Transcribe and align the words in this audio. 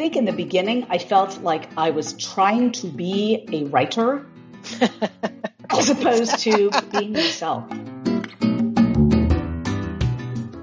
think 0.00 0.16
in 0.16 0.24
the 0.24 0.32
beginning, 0.32 0.86
I 0.88 0.96
felt 0.96 1.42
like 1.42 1.68
I 1.76 1.90
was 1.90 2.14
trying 2.14 2.72
to 2.72 2.86
be 2.86 3.46
a 3.52 3.64
writer 3.64 4.24
as 5.68 5.90
opposed 5.90 6.38
to 6.38 6.70
being 6.90 7.12
myself. 7.12 7.70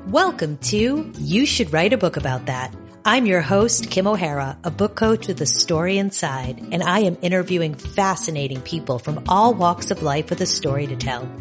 Welcome 0.07 0.57
to 0.57 1.11
You 1.19 1.45
Should 1.45 1.71
Write 1.71 1.93
a 1.93 1.99
Book 1.99 2.17
About 2.17 2.47
That. 2.47 2.73
I'm 3.05 3.27
your 3.27 3.41
host, 3.41 3.91
Kim 3.91 4.07
O'Hara, 4.07 4.57
a 4.63 4.71
book 4.71 4.95
coach 4.95 5.27
with 5.27 5.39
a 5.39 5.45
story 5.45 5.99
inside, 5.99 6.69
and 6.71 6.81
I 6.81 7.01
am 7.01 7.15
interviewing 7.21 7.75
fascinating 7.75 8.61
people 8.61 8.97
from 8.97 9.23
all 9.29 9.53
walks 9.53 9.91
of 9.91 10.01
life 10.01 10.31
with 10.31 10.41
a 10.41 10.47
story 10.47 10.87
to 10.87 10.95
tell. 10.95 11.31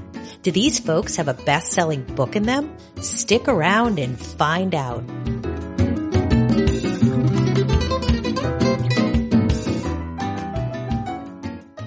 Do 0.42 0.50
these 0.50 0.78
folks 0.78 1.16
have 1.16 1.28
a 1.28 1.34
best-selling 1.34 2.04
book 2.04 2.36
in 2.36 2.42
them? 2.42 2.76
Stick 3.00 3.48
around 3.48 3.98
and 3.98 4.20
find 4.20 4.74
out. 4.74 5.02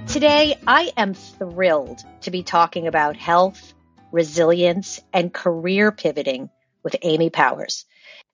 Today, 0.09 0.57
I 0.65 0.91
am 0.97 1.13
thrilled 1.13 2.03
to 2.21 2.31
be 2.31 2.41
talking 2.41 2.87
about 2.87 3.15
health, 3.15 3.75
resilience, 4.11 4.99
and 5.13 5.31
career 5.31 5.91
pivoting 5.91 6.49
with 6.83 6.95
Amy 7.03 7.29
Powers. 7.29 7.85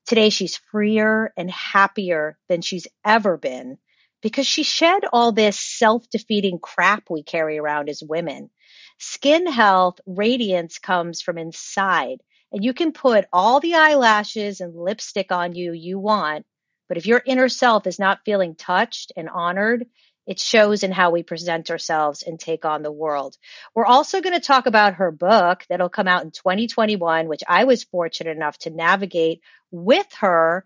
Today, 0.05 0.29
she's 0.29 0.55
freer 0.71 1.34
and 1.35 1.51
happier 1.51 2.38
than 2.48 2.61
she's 2.61 2.88
ever 3.03 3.35
been 3.35 3.77
because 4.21 4.48
she 4.48 4.63
shed 4.63 5.03
all 5.11 5.34
this 5.34 5.59
self-defeating 5.59 6.59
crap 6.59 7.09
we 7.09 7.23
carry 7.23 7.59
around 7.59 7.89
as 7.89 8.01
women. 8.01 8.51
Skin 8.98 9.45
health, 9.45 9.99
radiance 10.05 10.79
comes 10.79 11.21
from 11.21 11.37
inside, 11.37 12.20
and 12.53 12.63
you 12.63 12.73
can 12.73 12.93
put 12.93 13.26
all 13.34 13.59
the 13.59 13.76
eyelashes 13.76 14.62
and 14.62 14.73
lipstick 14.73 15.29
on 15.34 15.53
you 15.53 15.73
you 15.73 15.99
want, 15.99 16.45
but 16.87 16.98
if 16.98 17.05
your 17.05 17.21
inner 17.26 17.49
self 17.49 17.85
is 17.85 17.99
not 17.99 18.23
feeling 18.23 18.55
touched 18.55 19.12
and 19.17 19.27
honored, 19.27 19.87
it 20.26 20.40
shows 20.40 20.84
in 20.84 20.91
how 20.91 21.12
we 21.12 21.23
present 21.23 21.70
ourselves 21.70 22.23
and 22.23 22.40
take 22.40 22.65
on 22.65 22.81
the 22.81 22.91
world. 22.91 23.37
We're 23.73 23.85
also 23.85 24.21
going 24.21 24.34
to 24.34 24.45
talk 24.45 24.65
about 24.65 24.95
her 24.95 25.12
book 25.12 25.65
that'll 25.70 25.90
come 25.90 26.07
out 26.07 26.23
in 26.23 26.31
2021, 26.31 27.27
which 27.27 27.43
I 27.48 27.65
was 27.65 27.84
fortunate 27.84 28.35
enough 28.35 28.57
to 28.59 28.70
navigate 28.70 29.41
with 29.71 30.07
her, 30.20 30.65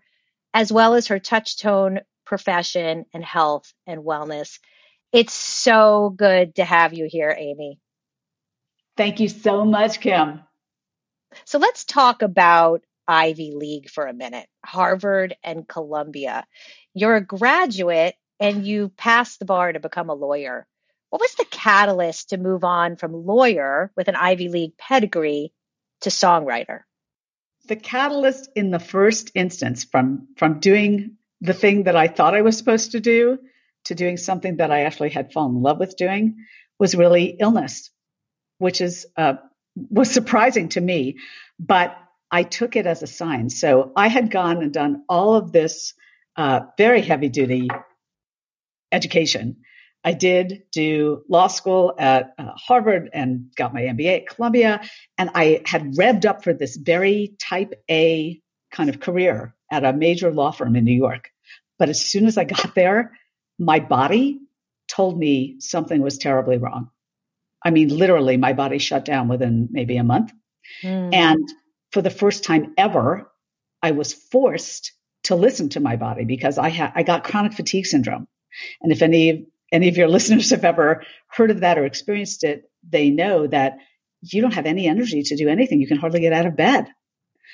as 0.54 0.72
well 0.72 0.94
as 0.94 1.08
her 1.08 1.18
touchstone 1.18 2.00
profession 2.24 3.04
and 3.12 3.24
health 3.24 3.72
and 3.86 4.02
wellness. 4.02 4.58
It's 5.12 5.34
so 5.34 6.10
good 6.10 6.54
to 6.56 6.64
have 6.64 6.94
you 6.94 7.06
here, 7.10 7.34
Amy. 7.36 7.80
Thank 8.96 9.20
you 9.20 9.28
so 9.28 9.64
much, 9.64 10.00
Kim. 10.00 10.40
So 11.44 11.58
let's 11.58 11.84
talk 11.84 12.22
about 12.22 12.82
Ivy 13.08 13.52
League 13.54 13.90
for 13.90 14.06
a 14.06 14.12
minute, 14.12 14.46
Harvard 14.64 15.36
and 15.42 15.66
Columbia. 15.66 16.46
You're 16.94 17.16
a 17.16 17.24
graduate 17.24 18.14
and 18.40 18.66
you 18.66 18.88
passed 18.88 19.38
the 19.38 19.44
bar 19.44 19.72
to 19.72 19.78
become 19.78 20.08
a 20.08 20.14
lawyer. 20.14 20.66
What 21.10 21.20
was 21.20 21.34
the 21.34 21.44
catalyst 21.44 22.30
to 22.30 22.38
move 22.38 22.64
on 22.64 22.96
from 22.96 23.26
lawyer 23.26 23.92
with 23.96 24.08
an 24.08 24.16
Ivy 24.16 24.48
League 24.48 24.76
pedigree 24.78 25.52
to 26.00 26.10
songwriter? 26.10 26.80
The 27.66 27.76
catalyst 27.76 28.50
in 28.56 28.70
the 28.70 28.78
first 28.78 29.32
instance 29.34 29.84
from 29.84 30.28
from 30.36 30.60
doing 30.60 31.16
the 31.40 31.52
thing 31.52 31.84
that 31.84 31.96
I 31.96 32.08
thought 32.08 32.34
I 32.34 32.42
was 32.42 32.56
supposed 32.56 32.92
to 32.92 33.00
do 33.00 33.38
to 33.84 33.94
doing 33.94 34.16
something 34.16 34.56
that 34.56 34.70
I 34.70 34.82
actually 34.82 35.10
had 35.10 35.32
fallen 35.32 35.56
in 35.56 35.62
love 35.62 35.78
with 35.78 35.96
doing 35.96 36.46
was 36.78 36.94
really 36.94 37.36
illness, 37.38 37.90
which 38.58 38.80
is 38.80 39.06
uh, 39.16 39.34
was 39.90 40.10
surprising 40.10 40.70
to 40.70 40.80
me, 40.80 41.18
but 41.58 41.96
I 42.30 42.44
took 42.44 42.76
it 42.76 42.86
as 42.86 43.02
a 43.02 43.06
sign. 43.06 43.50
So 43.50 43.92
I 43.96 44.08
had 44.08 44.30
gone 44.30 44.62
and 44.62 44.72
done 44.72 45.04
all 45.08 45.34
of 45.34 45.52
this 45.52 45.94
uh, 46.36 46.60
very 46.78 47.02
heavy 47.02 47.28
duty 47.28 47.68
education. 48.92 49.56
I 50.02 50.14
did 50.14 50.62
do 50.72 51.24
law 51.28 51.48
school 51.48 51.94
at 51.98 52.32
uh, 52.38 52.52
Harvard 52.56 53.10
and 53.12 53.50
got 53.54 53.74
my 53.74 53.82
MBA 53.82 54.22
at 54.22 54.28
Columbia. 54.28 54.80
And 55.18 55.30
I 55.34 55.62
had 55.66 55.92
revved 55.94 56.24
up 56.24 56.42
for 56.42 56.54
this 56.54 56.76
very 56.76 57.34
type 57.38 57.74
A 57.90 58.40
kind 58.70 58.88
of 58.88 59.00
career 59.00 59.54
at 59.70 59.84
a 59.84 59.92
major 59.92 60.32
law 60.32 60.52
firm 60.52 60.76
in 60.76 60.84
New 60.84 60.96
York. 60.96 61.30
But 61.78 61.90
as 61.90 62.00
soon 62.00 62.26
as 62.26 62.38
I 62.38 62.44
got 62.44 62.74
there, 62.74 63.12
my 63.58 63.80
body 63.80 64.40
told 64.88 65.18
me 65.18 65.56
something 65.60 66.00
was 66.02 66.18
terribly 66.18 66.56
wrong. 66.56 66.90
I 67.62 67.70
mean, 67.70 67.88
literally, 67.88 68.38
my 68.38 68.54
body 68.54 68.78
shut 68.78 69.04
down 69.04 69.28
within 69.28 69.68
maybe 69.70 69.98
a 69.98 70.04
month. 70.04 70.32
Mm. 70.82 71.14
And 71.14 71.48
for 71.92 72.00
the 72.00 72.10
first 72.10 72.44
time 72.44 72.72
ever, 72.78 73.30
I 73.82 73.90
was 73.90 74.12
forced 74.14 74.92
to 75.24 75.36
listen 75.36 75.68
to 75.70 75.80
my 75.80 75.96
body 75.96 76.24
because 76.24 76.56
I 76.56 76.70
had, 76.70 76.92
I 76.94 77.02
got 77.02 77.24
chronic 77.24 77.52
fatigue 77.52 77.86
syndrome. 77.86 78.26
And 78.80 78.92
if 78.92 79.02
any 79.02 79.46
any 79.72 79.88
of 79.88 79.96
your 79.96 80.08
listeners 80.16 80.50
have 80.50 80.64
ever 80.64 81.04
heard 81.28 81.50
of 81.50 81.60
that 81.60 81.78
or 81.78 81.84
experienced 81.84 82.44
it, 82.44 82.70
they 82.88 83.10
know 83.10 83.46
that 83.46 83.78
you 84.22 84.42
don't 84.42 84.54
have 84.54 84.66
any 84.66 84.86
energy 84.86 85.22
to 85.22 85.36
do 85.36 85.48
anything. 85.48 85.80
You 85.80 85.88
can 85.88 85.98
hardly 85.98 86.20
get 86.20 86.32
out 86.32 86.46
of 86.46 86.56
bed. 86.56 86.86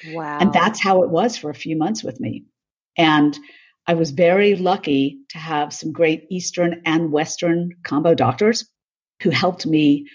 Wow. 0.09 0.39
And 0.41 0.53
that's 0.53 0.83
how 0.83 1.03
it 1.05 1.11
was 1.11 1.37
for 1.37 1.51
a 1.51 1.55
few 1.55 1.77
months 1.77 2.03
with 2.03 2.21
me. 2.21 2.45
And 2.99 3.39
I 3.87 3.95
was 3.95 4.11
very 4.11 4.57
lucky 4.57 5.21
to 5.31 5.39
have 5.39 5.73
some 5.73 5.93
great 5.93 6.27
Eastern 6.31 6.83
and 6.85 7.13
Western 7.13 7.71
combo 7.85 8.15
doctors 8.15 8.69
who 9.23 9.31
helped 9.31 9.65
me 9.65 10.07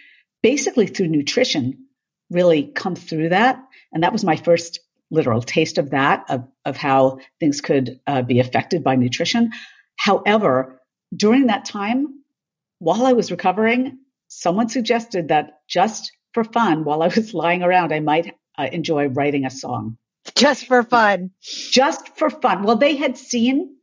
basically 0.43 0.87
through 0.87 1.07
nutrition 1.07 1.85
really 2.29 2.63
come 2.63 2.95
through 2.95 3.29
that. 3.29 3.63
And 3.93 4.03
that 4.03 4.13
was 4.13 4.23
my 4.23 4.35
first 4.35 4.79
literal 5.09 5.41
taste 5.41 5.77
of 5.77 5.91
that, 5.91 6.25
of, 6.29 6.47
of 6.65 6.77
how 6.77 7.19
things 7.39 7.61
could 7.61 7.99
uh, 8.07 8.21
be 8.21 8.39
affected 8.39 8.83
by 8.83 8.95
nutrition. 8.95 9.51
However, 10.01 10.81
during 11.15 11.45
that 11.47 11.65
time, 11.65 12.23
while 12.79 13.05
I 13.05 13.13
was 13.13 13.29
recovering, 13.29 13.99
someone 14.29 14.67
suggested 14.67 15.27
that 15.27 15.59
just 15.69 16.11
for 16.33 16.43
fun, 16.43 16.85
while 16.85 17.03
I 17.03 17.07
was 17.09 17.33
lying 17.35 17.61
around, 17.61 17.93
I 17.93 17.99
might 17.99 18.33
uh, 18.57 18.67
enjoy 18.71 19.09
writing 19.09 19.45
a 19.45 19.51
song. 19.51 19.97
Just 20.35 20.65
for 20.65 20.81
fun. 20.81 21.29
Just 21.43 22.17
for 22.17 22.31
fun. 22.31 22.63
Well, 22.63 22.77
they 22.77 22.95
had 22.95 23.15
seen 23.15 23.75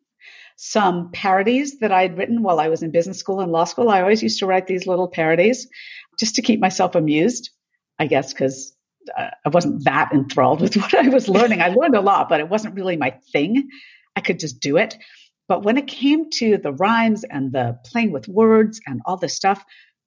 some 0.57 1.13
parodies 1.13 1.79
that 1.79 1.93
I'd 1.93 2.19
written 2.19 2.43
while 2.43 2.59
I 2.59 2.69
was 2.69 2.83
in 2.83 2.91
business 2.91 3.19
school 3.19 3.41
and 3.41 3.53
law 3.53 3.63
school. 3.63 3.89
I 3.89 4.01
always 4.01 4.21
used 4.21 4.41
to 4.41 4.47
write 4.47 4.67
these 4.67 4.89
little 4.89 5.07
parodies 5.07 5.69
just 6.19 6.35
to 6.35 6.43
keep 6.43 6.59
myself 6.59 6.97
amused, 6.97 7.51
I 7.97 8.09
guess, 8.09 8.33
because 8.33 8.75
uh, 9.17 9.31
I 9.47 9.51
wasn't 9.51 9.85
that 9.85 10.11
enthralled 10.13 10.63
with 10.63 10.77
what 10.83 10.95
I 10.95 11.11
was 11.11 11.29
learning. 11.29 11.61
I 11.61 11.69
learned 11.69 11.95
a 11.95 12.01
lot, 12.01 12.29
but 12.29 12.41
it 12.41 12.49
wasn't 12.49 12.75
really 12.75 12.97
my 12.97 13.21
thing. 13.33 13.69
I 14.17 14.21
could 14.21 14.41
just 14.41 14.59
do 14.59 14.79
it. 14.79 14.97
But 15.49 15.63
when 15.63 15.79
it 15.79 15.87
came 15.87 16.31
to 16.33 16.59
the 16.59 16.73
rhymes 16.73 17.25
and 17.25 17.51
the 17.51 17.79
playing 17.85 18.13
with 18.13 18.29
words 18.29 18.81
and 18.87 19.01
all 19.07 19.17
this 19.17 19.35
stuff, 19.35 19.65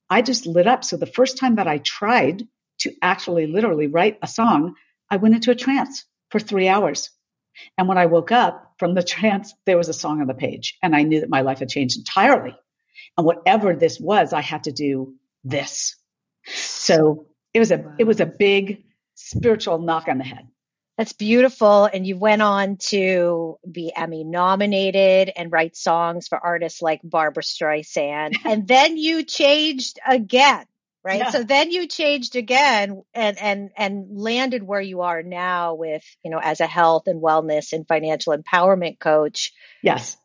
I 0.09 0.21
just 0.21 0.45
lit 0.45 0.67
up. 0.67 0.83
So 0.83 0.97
the 0.97 1.05
first 1.05 1.37
time 1.37 1.55
that 1.55 1.67
I 1.67 1.79
tried 1.79 2.47
to 2.79 2.93
actually 3.01 3.47
literally 3.47 3.87
write 3.87 4.19
a 4.21 4.27
song, 4.27 4.75
I 5.09 5.17
went 5.17 5.35
into 5.35 5.51
a 5.51 5.55
trance 5.55 6.05
for 6.29 6.39
three 6.39 6.67
hours. 6.67 7.09
And 7.77 7.87
when 7.87 7.97
I 7.97 8.05
woke 8.05 8.31
up 8.31 8.75
from 8.77 8.93
the 8.93 9.03
trance, 9.15 9.53
there 9.65 9.77
was 9.77 9.89
a 9.89 9.93
song 9.93 10.21
on 10.21 10.27
the 10.27 10.33
page 10.33 10.77
and 10.83 10.95
I 10.95 11.03
knew 11.03 11.21
that 11.21 11.29
my 11.29 11.41
life 11.41 11.59
had 11.59 11.69
changed 11.69 11.97
entirely. 11.97 12.55
And 13.17 13.25
whatever 13.25 13.73
this 13.73 13.99
was, 13.99 14.33
I 14.33 14.41
had 14.41 14.65
to 14.65 14.71
do 14.71 15.15
this. 15.43 15.95
So 16.45 17.27
it 17.53 17.59
was 17.59 17.71
a, 17.71 17.95
it 17.97 18.05
was 18.05 18.19
a 18.19 18.25
big 18.25 18.83
spiritual 19.15 19.79
knock 19.79 20.07
on 20.07 20.17
the 20.17 20.23
head. 20.23 20.47
That's 20.97 21.13
beautiful. 21.13 21.85
And 21.85 22.05
you 22.05 22.17
went 22.17 22.41
on 22.41 22.77
to 22.89 23.57
be 23.69 23.91
Emmy 23.95 24.23
nominated 24.23 25.31
and 25.35 25.51
write 25.51 25.75
songs 25.75 26.27
for 26.27 26.37
artists 26.37 26.81
like 26.81 27.01
Barbra 27.03 27.43
Streisand. 27.43 28.35
and 28.45 28.67
then 28.67 28.97
you 28.97 29.23
changed 29.23 29.99
again, 30.07 30.65
right? 31.03 31.19
Yeah. 31.19 31.29
So 31.31 31.43
then 31.43 31.71
you 31.71 31.87
changed 31.87 32.35
again 32.35 33.03
and, 33.13 33.41
and, 33.41 33.69
and 33.77 34.07
landed 34.11 34.63
where 34.63 34.81
you 34.81 35.01
are 35.01 35.23
now 35.23 35.75
with, 35.75 36.03
you 36.23 36.31
know, 36.31 36.39
as 36.39 36.59
a 36.59 36.67
health 36.67 37.07
and 37.07 37.21
wellness 37.21 37.73
and 37.73 37.87
financial 37.87 38.37
empowerment 38.37 38.99
coach. 38.99 39.53
Yes. 39.81 40.17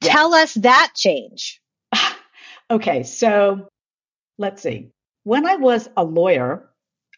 Tell 0.00 0.34
us 0.34 0.54
that 0.54 0.92
change. 0.96 1.60
okay. 2.70 3.04
So 3.04 3.68
let's 4.36 4.62
see. 4.62 4.90
When 5.24 5.46
I 5.46 5.56
was 5.56 5.88
a 5.96 6.04
lawyer, 6.04 6.68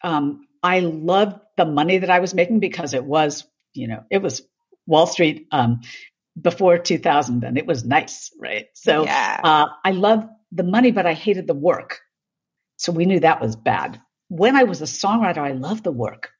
um, 0.03 0.47
I 0.61 0.79
loved 0.79 1.39
the 1.57 1.65
money 1.65 1.99
that 1.99 2.09
I 2.09 2.19
was 2.19 2.33
making 2.33 2.59
because 2.59 2.93
it 2.93 3.03
was, 3.03 3.45
you 3.73 3.87
know, 3.87 4.03
it 4.09 4.21
was 4.21 4.41
Wall 4.85 5.07
Street 5.07 5.47
um, 5.51 5.81
before 6.39 6.77
2000 6.77 7.43
and 7.43 7.57
it 7.57 7.65
was 7.65 7.85
nice, 7.85 8.31
right? 8.39 8.67
So 8.73 9.03
yeah. 9.03 9.39
uh, 9.43 9.65
I 9.83 9.91
loved 9.91 10.27
the 10.51 10.63
money, 10.63 10.91
but 10.91 11.05
I 11.05 11.13
hated 11.13 11.47
the 11.47 11.53
work. 11.53 11.99
So 12.77 12.91
we 12.91 13.05
knew 13.05 13.21
that 13.21 13.41
was 13.41 13.55
bad. 13.55 14.01
When 14.27 14.55
I 14.55 14.63
was 14.63 14.81
a 14.81 14.85
songwriter, 14.85 15.37
I 15.37 15.51
loved 15.51 15.83
the 15.83 15.91
work. 15.91 16.31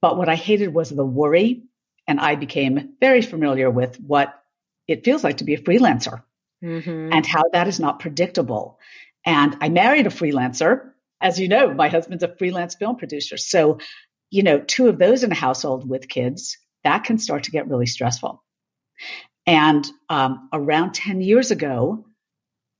But 0.00 0.16
what 0.16 0.28
I 0.28 0.34
hated 0.34 0.72
was 0.72 0.90
the 0.90 1.04
worry. 1.04 1.64
And 2.08 2.20
I 2.20 2.36
became 2.36 2.94
very 3.00 3.20
familiar 3.20 3.68
with 3.68 3.98
what 4.00 4.32
it 4.86 5.04
feels 5.04 5.24
like 5.24 5.38
to 5.38 5.44
be 5.44 5.54
a 5.54 5.60
freelancer 5.60 6.22
mm-hmm. 6.62 7.12
and 7.12 7.26
how 7.26 7.42
that 7.52 7.66
is 7.66 7.80
not 7.80 7.98
predictable. 7.98 8.78
And 9.24 9.56
I 9.60 9.68
married 9.68 10.06
a 10.06 10.10
freelancer 10.10 10.92
as 11.20 11.40
you 11.40 11.48
know, 11.48 11.72
my 11.72 11.88
husband's 11.88 12.22
a 12.22 12.36
freelance 12.36 12.74
film 12.74 12.96
producer. 12.96 13.36
So, 13.36 13.78
you 14.30 14.42
know, 14.42 14.58
two 14.58 14.88
of 14.88 14.98
those 14.98 15.22
in 15.22 15.32
a 15.32 15.36
household 15.36 15.88
with 15.88 16.08
kids, 16.08 16.56
that 16.84 17.04
can 17.04 17.18
start 17.18 17.44
to 17.44 17.50
get 17.50 17.68
really 17.68 17.86
stressful. 17.86 18.42
And 19.46 19.86
um, 20.08 20.48
around 20.52 20.94
10 20.94 21.20
years 21.20 21.50
ago, 21.50 22.04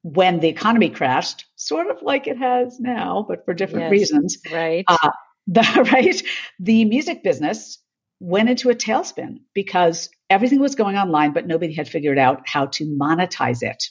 when 0.02 0.40
the 0.40 0.48
economy 0.48 0.90
crashed, 0.90 1.46
sort 1.56 1.90
of 1.90 2.02
like 2.02 2.26
it 2.26 2.38
has 2.38 2.78
now, 2.78 3.24
but 3.28 3.44
for 3.44 3.54
different 3.54 3.84
Yes, 3.84 3.90
reasons, 3.90 4.38
right. 4.52 4.84
uh, 4.86 5.10
the 5.46 5.88
right 5.92 6.22
the 6.60 6.84
music 6.84 7.22
business 7.22 7.78
went 8.20 8.48
into 8.48 8.70
a 8.70 8.74
tailspin 8.74 9.40
because 9.54 10.08
everything 10.30 10.60
was 10.60 10.74
going 10.74 10.96
online, 10.96 11.32
but 11.32 11.46
nobody 11.46 11.74
had 11.74 11.88
figured 11.88 12.18
out 12.18 12.42
how 12.46 12.66
to 12.66 12.84
monetize 12.84 13.62
it. 13.62 13.82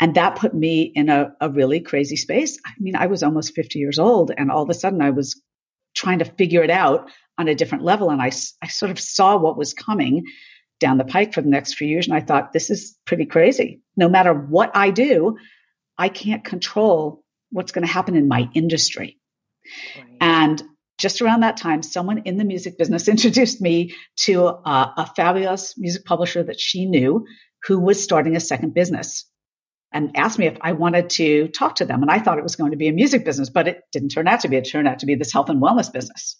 And 0.00 0.14
that 0.14 0.36
put 0.36 0.54
me 0.54 0.82
in 0.82 1.10
a, 1.10 1.34
a 1.40 1.50
really 1.50 1.80
crazy 1.80 2.16
space. 2.16 2.58
I 2.64 2.70
mean, 2.78 2.96
I 2.96 3.06
was 3.06 3.22
almost 3.22 3.54
50 3.54 3.78
years 3.78 3.98
old, 3.98 4.30
and 4.36 4.50
all 4.50 4.62
of 4.62 4.70
a 4.70 4.74
sudden 4.74 5.02
I 5.02 5.10
was 5.10 5.40
trying 5.94 6.20
to 6.20 6.24
figure 6.24 6.62
it 6.62 6.70
out 6.70 7.10
on 7.38 7.48
a 7.48 7.54
different 7.54 7.84
level. 7.84 8.10
And 8.10 8.20
I, 8.20 8.30
I 8.62 8.68
sort 8.68 8.90
of 8.90 9.00
saw 9.00 9.36
what 9.36 9.56
was 9.56 9.74
coming 9.74 10.24
down 10.78 10.98
the 10.98 11.04
pike 11.04 11.34
for 11.34 11.42
the 11.42 11.48
next 11.48 11.74
few 11.74 11.88
years. 11.88 12.06
And 12.06 12.16
I 12.16 12.20
thought, 12.20 12.52
this 12.52 12.70
is 12.70 12.96
pretty 13.06 13.26
crazy. 13.26 13.80
No 13.96 14.08
matter 14.08 14.32
what 14.32 14.70
I 14.74 14.90
do, 14.90 15.36
I 15.98 16.08
can't 16.08 16.44
control 16.44 17.22
what's 17.50 17.72
going 17.72 17.86
to 17.86 17.92
happen 17.92 18.16
in 18.16 18.28
my 18.28 18.48
industry. 18.54 19.18
Right. 19.96 20.16
And 20.20 20.62
just 20.98 21.22
around 21.22 21.40
that 21.40 21.56
time, 21.56 21.82
someone 21.82 22.22
in 22.24 22.36
the 22.36 22.44
music 22.44 22.78
business 22.78 23.08
introduced 23.08 23.60
me 23.60 23.94
to 24.24 24.46
a, 24.46 24.94
a 24.96 25.12
fabulous 25.16 25.74
music 25.76 26.04
publisher 26.04 26.42
that 26.42 26.60
she 26.60 26.86
knew 26.86 27.26
who 27.64 27.78
was 27.78 28.02
starting 28.02 28.36
a 28.36 28.40
second 28.40 28.74
business 28.74 29.26
and 29.92 30.16
asked 30.16 30.38
me 30.38 30.46
if 30.46 30.56
I 30.60 30.72
wanted 30.72 31.10
to 31.10 31.48
talk 31.48 31.76
to 31.76 31.84
them. 31.84 32.02
And 32.02 32.10
I 32.10 32.18
thought 32.20 32.38
it 32.38 32.44
was 32.44 32.56
going 32.56 32.70
to 32.70 32.76
be 32.76 32.88
a 32.88 32.92
music 32.92 33.24
business, 33.24 33.50
but 33.50 33.68
it 33.68 33.82
didn't 33.92 34.10
turn 34.10 34.28
out 34.28 34.40
to 34.40 34.48
be. 34.48 34.56
It 34.56 34.68
turned 34.70 34.88
out 34.88 35.00
to 35.00 35.06
be 35.06 35.16
this 35.16 35.32
health 35.32 35.50
and 35.50 35.60
wellness 35.60 35.92
business 35.92 36.36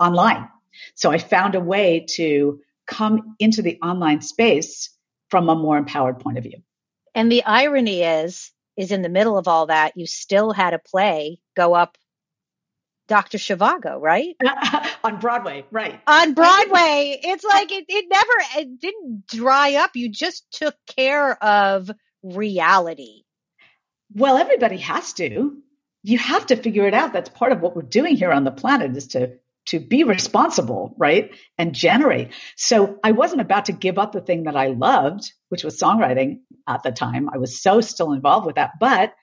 online. 0.00 0.48
So 0.94 1.10
I 1.10 1.18
found 1.18 1.54
a 1.54 1.60
way 1.60 2.06
to 2.16 2.60
come 2.86 3.36
into 3.38 3.62
the 3.62 3.78
online 3.82 4.20
space 4.20 4.90
from 5.28 5.48
a 5.48 5.54
more 5.54 5.76
empowered 5.76 6.20
point 6.20 6.38
of 6.38 6.44
view. 6.44 6.62
And 7.14 7.30
the 7.30 7.44
irony 7.44 8.02
is, 8.02 8.50
is 8.76 8.90
in 8.90 9.02
the 9.02 9.08
middle 9.08 9.38
of 9.38 9.48
all 9.48 9.66
that, 9.66 9.96
you 9.96 10.06
still 10.06 10.52
had 10.52 10.74
a 10.74 10.78
play 10.78 11.38
go 11.56 11.74
up 11.74 11.96
Dr. 13.06 13.36
Zhivago, 13.36 14.00
right? 14.00 14.34
On 15.04 15.18
Broadway, 15.18 15.66
right. 15.70 16.00
On 16.06 16.32
Broadway. 16.32 17.20
It's 17.22 17.44
like 17.44 17.70
it, 17.70 17.84
it 17.88 18.06
never, 18.08 18.32
it 18.56 18.80
didn't 18.80 19.26
dry 19.26 19.74
up. 19.74 19.90
You 19.94 20.08
just 20.08 20.50
took 20.50 20.74
care 20.96 21.42
of 21.42 21.90
reality. 22.24 23.22
Well, 24.12 24.36
everybody 24.36 24.78
has 24.78 25.12
to. 25.14 25.56
You 26.02 26.18
have 26.18 26.46
to 26.46 26.56
figure 26.56 26.86
it 26.86 26.94
out. 26.94 27.12
That's 27.12 27.28
part 27.28 27.52
of 27.52 27.60
what 27.60 27.76
we're 27.76 27.82
doing 27.82 28.16
here 28.16 28.32
on 28.32 28.44
the 28.44 28.50
planet 28.50 28.96
is 28.96 29.08
to 29.08 29.38
to 29.66 29.80
be 29.80 30.04
responsible, 30.04 30.94
right? 30.98 31.30
And 31.56 31.74
generate. 31.74 32.32
So 32.54 32.98
I 33.02 33.12
wasn't 33.12 33.40
about 33.40 33.66
to 33.66 33.72
give 33.72 33.98
up 33.98 34.12
the 34.12 34.20
thing 34.20 34.44
that 34.44 34.56
I 34.56 34.68
loved, 34.68 35.32
which 35.48 35.64
was 35.64 35.80
songwriting 35.80 36.40
at 36.68 36.82
the 36.82 36.92
time. 36.92 37.30
I 37.32 37.38
was 37.38 37.62
so 37.62 37.80
still 37.80 38.12
involved 38.12 38.44
with 38.44 38.56
that, 38.56 38.72
but 38.78 39.14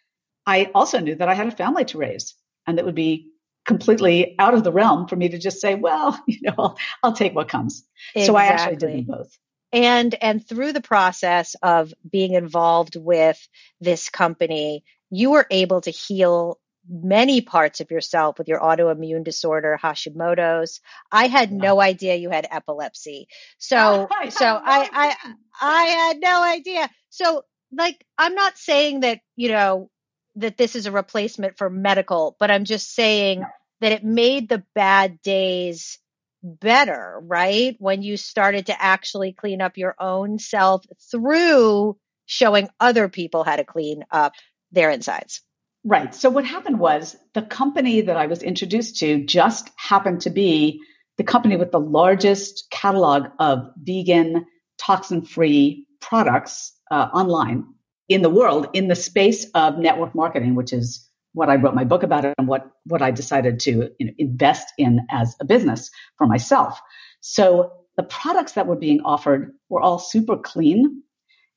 I 0.47 0.71
also 0.73 0.99
knew 0.99 1.13
that 1.15 1.29
I 1.29 1.35
had 1.35 1.47
a 1.47 1.51
family 1.51 1.85
to 1.85 1.99
raise 1.99 2.33
and 2.65 2.77
that 2.77 2.85
would 2.85 2.95
be 2.95 3.31
completely 3.65 4.35
out 4.39 4.53
of 4.53 4.63
the 4.63 4.71
realm 4.71 5.07
for 5.07 5.15
me 5.15 5.29
to 5.29 5.37
just 5.37 5.61
say, 5.61 5.75
well, 5.75 6.19
you 6.27 6.39
know, 6.41 6.55
I'll, 6.57 6.77
I'll 7.03 7.13
take 7.13 7.35
what 7.35 7.47
comes. 7.47 7.85
So 8.25 8.35
I 8.35 8.45
actually 8.45 8.77
did 8.77 8.89
them 8.93 9.03
both. 9.03 9.37
And 9.73 10.15
and 10.21 10.45
through 10.47 10.73
the 10.73 10.81
process 10.81 11.55
of 11.61 11.93
being 12.09 12.33
involved 12.33 12.95
with 12.95 13.39
this 13.79 14.09
company 14.09 14.83
you 15.09 15.31
were 15.31 15.47
able 15.51 15.81
to 15.81 15.91
heal 15.91 16.57
many 16.89 17.41
parts 17.41 17.79
of 17.79 17.91
yourself 17.91 18.39
with 18.39 18.47
your 18.47 18.59
autoimmune 18.59 19.23
disorder 19.23 19.77
hashimoto's. 19.81 20.81
I 21.11 21.27
had 21.27 21.51
no 21.51 21.79
idea 21.79 22.15
you 22.15 22.31
had 22.31 22.47
epilepsy. 22.49 23.27
So 23.59 23.77
oh, 23.77 24.07
I 24.19 24.29
so 24.29 24.45
i 24.45 24.89
i 24.91 25.15
i 25.61 25.83
had 25.83 26.19
no 26.19 26.41
idea. 26.41 26.89
So 27.09 27.43
like 27.71 28.05
i'm 28.17 28.35
not 28.35 28.57
saying 28.57 29.01
that 29.01 29.19
you 29.35 29.49
know 29.49 29.89
that 30.35 30.57
this 30.57 30.75
is 30.75 30.85
a 30.85 30.91
replacement 30.91 31.57
for 31.57 31.69
medical 31.69 32.35
but 32.39 32.51
i'm 32.51 32.65
just 32.65 32.93
saying 32.93 33.43
that 33.79 33.91
it 33.91 34.03
made 34.03 34.47
the 34.47 34.63
bad 34.75 35.21
days 35.21 35.99
better, 36.43 37.19
right? 37.23 37.75
When 37.79 38.01
you 38.01 38.17
started 38.17 38.67
to 38.67 38.81
actually 38.81 39.33
clean 39.33 39.61
up 39.61 39.77
your 39.77 39.95
own 39.99 40.39
self 40.39 40.85
through 41.11 41.97
showing 42.25 42.69
other 42.79 43.09
people 43.09 43.43
how 43.43 43.55
to 43.55 43.63
clean 43.63 44.03
up 44.11 44.33
their 44.71 44.89
insides. 44.89 45.41
Right. 45.83 46.13
So 46.13 46.29
what 46.29 46.45
happened 46.45 46.79
was 46.79 47.15
the 47.33 47.41
company 47.41 48.01
that 48.01 48.15
I 48.15 48.27
was 48.27 48.43
introduced 48.43 48.97
to 48.99 49.25
just 49.25 49.69
happened 49.77 50.21
to 50.21 50.29
be 50.29 50.81
the 51.17 51.23
company 51.23 51.57
with 51.57 51.71
the 51.71 51.79
largest 51.79 52.67
catalog 52.69 53.27
of 53.39 53.71
vegan, 53.77 54.45
toxin 54.77 55.23
free 55.23 55.87
products 55.99 56.73
uh, 56.89 57.09
online 57.13 57.65
in 58.07 58.21
the 58.21 58.29
world 58.29 58.69
in 58.73 58.87
the 58.87 58.95
space 58.95 59.45
of 59.53 59.77
network 59.77 60.13
marketing, 60.13 60.55
which 60.55 60.73
is 60.73 61.07
what 61.33 61.49
I 61.49 61.55
wrote 61.55 61.75
my 61.75 61.83
book 61.83 62.03
about 62.03 62.25
and 62.25 62.47
what, 62.47 62.69
what 62.85 63.01
I 63.01 63.11
decided 63.11 63.59
to 63.61 63.89
you 63.99 64.05
know, 64.05 64.13
invest 64.17 64.73
in 64.77 65.01
as 65.09 65.35
a 65.39 65.45
business 65.45 65.89
for 66.17 66.27
myself. 66.27 66.79
So 67.21 67.71
the 67.97 68.03
products 68.03 68.53
that 68.53 68.67
were 68.67 68.75
being 68.75 69.01
offered 69.01 69.53
were 69.69 69.81
all 69.81 69.99
super 69.99 70.37
clean 70.37 71.03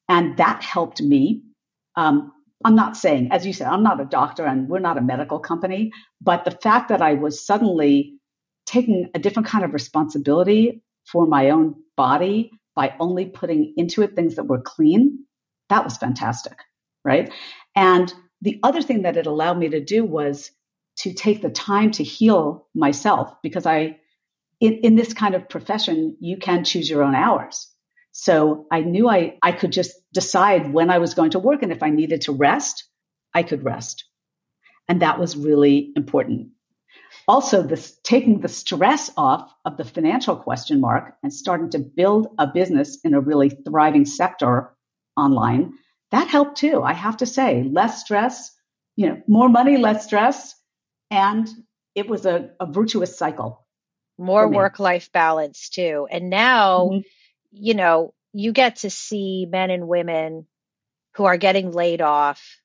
and 0.08 0.36
that 0.36 0.62
helped 0.62 1.00
me. 1.00 1.42
Um, 1.96 2.32
I'm 2.64 2.76
not 2.76 2.96
saying, 2.96 3.28
as 3.30 3.46
you 3.46 3.52
said, 3.52 3.66
I'm 3.66 3.82
not 3.82 4.00
a 4.00 4.04
doctor 4.04 4.44
and 4.44 4.68
we're 4.68 4.78
not 4.78 4.98
a 4.98 5.02
medical 5.02 5.38
company, 5.38 5.92
but 6.20 6.44
the 6.44 6.50
fact 6.50 6.88
that 6.88 7.02
I 7.02 7.14
was 7.14 7.44
suddenly 7.44 8.14
taking 8.66 9.10
a 9.14 9.18
different 9.18 9.48
kind 9.48 9.64
of 9.64 9.74
responsibility 9.74 10.82
for 11.10 11.26
my 11.26 11.50
own 11.50 11.74
body 11.96 12.50
by 12.74 12.94
only 12.98 13.26
putting 13.26 13.74
into 13.76 14.02
it 14.02 14.16
things 14.16 14.36
that 14.36 14.44
were 14.44 14.60
clean, 14.60 15.26
that 15.68 15.84
was 15.84 15.96
fantastic. 15.96 16.58
Right. 17.04 17.32
And 17.76 18.12
the 18.44 18.60
other 18.62 18.82
thing 18.82 19.02
that 19.02 19.16
it 19.16 19.26
allowed 19.26 19.58
me 19.58 19.70
to 19.70 19.80
do 19.80 20.04
was 20.04 20.50
to 20.98 21.14
take 21.14 21.40
the 21.40 21.48
time 21.48 21.90
to 21.92 22.04
heal 22.04 22.68
myself 22.74 23.34
because 23.42 23.64
I, 23.64 23.98
in, 24.60 24.74
in 24.84 24.96
this 24.96 25.14
kind 25.14 25.34
of 25.34 25.48
profession, 25.48 26.18
you 26.20 26.36
can 26.36 26.62
choose 26.62 26.88
your 26.88 27.02
own 27.02 27.14
hours. 27.14 27.70
So 28.12 28.66
I 28.70 28.82
knew 28.82 29.08
I, 29.08 29.38
I 29.42 29.52
could 29.52 29.72
just 29.72 29.94
decide 30.12 30.72
when 30.72 30.90
I 30.90 30.98
was 30.98 31.14
going 31.14 31.30
to 31.30 31.38
work. 31.38 31.62
And 31.62 31.72
if 31.72 31.82
I 31.82 31.88
needed 31.88 32.20
to 32.22 32.32
rest, 32.32 32.84
I 33.32 33.42
could 33.44 33.64
rest. 33.64 34.04
And 34.88 35.00
that 35.00 35.18
was 35.18 35.38
really 35.38 35.90
important. 35.96 36.50
Also, 37.26 37.62
this 37.62 37.98
taking 38.04 38.40
the 38.40 38.48
stress 38.48 39.10
off 39.16 39.52
of 39.64 39.78
the 39.78 39.84
financial 39.84 40.36
question 40.36 40.82
mark 40.82 41.16
and 41.22 41.32
starting 41.32 41.70
to 41.70 41.78
build 41.78 42.28
a 42.38 42.46
business 42.46 42.98
in 43.04 43.14
a 43.14 43.20
really 43.20 43.48
thriving 43.48 44.04
sector 44.04 44.76
online, 45.16 45.72
that 46.14 46.28
helped 46.28 46.56
too. 46.58 46.82
I 46.82 46.92
have 46.92 47.18
to 47.18 47.26
say, 47.26 47.62
less 47.64 48.00
stress, 48.00 48.52
you 48.96 49.08
know, 49.08 49.22
more 49.26 49.48
money, 49.48 49.76
less 49.76 50.04
stress. 50.04 50.54
And 51.10 51.48
it 51.94 52.08
was 52.08 52.26
a, 52.26 52.50
a 52.60 52.66
virtuous 52.66 53.16
cycle. 53.18 53.66
More 54.18 54.48
work 54.48 54.78
life 54.78 55.10
balance 55.12 55.68
too. 55.70 56.06
And 56.10 56.30
now, 56.30 56.90
Mhm. 56.90 57.04
you 57.52 57.74
know, 57.74 58.14
you 58.32 58.52
get 58.52 58.76
to 58.76 58.90
see 58.90 59.46
men 59.46 59.70
and 59.70 59.88
women 59.88 60.46
who 61.16 61.24
are 61.24 61.36
getting 61.36 61.72
laid 61.72 62.00
off 62.00 62.60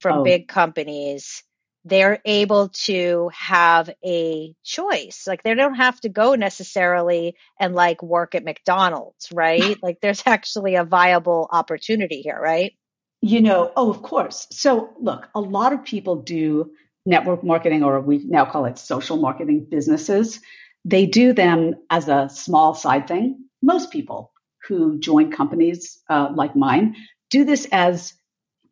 from 0.00 0.16
Oh. 0.16 0.24
big 0.24 0.48
companies. 0.48 1.44
They're 1.84 2.20
able 2.24 2.68
to 2.86 3.30
have 3.34 3.90
a 4.04 4.54
choice. 4.64 5.24
Like 5.26 5.42
they 5.42 5.54
don't 5.54 5.74
have 5.74 6.00
to 6.02 6.08
go 6.08 6.34
necessarily 6.36 7.36
and 7.58 7.74
like 7.74 8.02
work 8.02 8.34
at 8.36 8.44
McDonald's, 8.44 9.30
right? 9.32 9.78
like 9.82 10.00
there's 10.00 10.22
actually 10.26 10.76
a 10.76 10.84
viable 10.84 11.48
opportunity 11.50 12.22
here, 12.22 12.38
right? 12.40 12.74
You 13.22 13.40
know, 13.40 13.72
oh, 13.76 13.90
of 13.90 14.02
course. 14.02 14.48
So 14.50 14.90
look, 15.00 15.28
a 15.34 15.40
lot 15.40 15.72
of 15.72 15.84
people 15.84 16.16
do 16.16 16.72
network 17.06 17.44
marketing, 17.44 17.84
or 17.84 18.00
we 18.00 18.18
now 18.24 18.44
call 18.44 18.64
it 18.66 18.78
social 18.78 19.16
marketing 19.16 19.66
businesses. 19.70 20.40
They 20.84 21.06
do 21.06 21.32
them 21.32 21.74
as 21.88 22.08
a 22.08 22.28
small 22.28 22.74
side 22.74 23.06
thing. 23.06 23.44
Most 23.62 23.92
people 23.92 24.32
who 24.66 24.98
join 24.98 25.30
companies 25.30 26.00
uh, 26.10 26.30
like 26.34 26.56
mine 26.56 26.96
do 27.30 27.44
this 27.44 27.66
as, 27.72 28.14